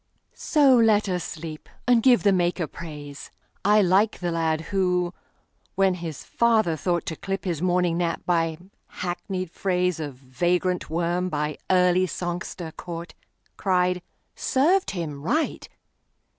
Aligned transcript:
So 0.33 0.75
let 0.75 1.07
us 1.07 1.23
sleep, 1.23 1.69
and 1.87 2.01
give 2.01 2.23
the 2.23 2.31
Maker 2.33 2.65
praise.I 2.65 3.83
like 3.83 4.17
the 4.17 4.31
lad 4.31 4.59
who, 4.73 5.13
when 5.75 5.93
his 5.93 6.23
father 6.23 6.75
thoughtTo 6.75 7.21
clip 7.21 7.45
his 7.45 7.61
morning 7.61 7.99
nap 7.99 8.23
by 8.25 8.57
hackneyed 9.03 9.53
phraseOf 9.53 10.13
vagrant 10.13 10.89
worm 10.89 11.29
by 11.29 11.59
early 11.69 12.07
songster 12.07 12.71
caught, 12.71 13.13
Cried, 13.57 14.01
"Served 14.33 14.89
him 14.89 15.21
right! 15.21 15.69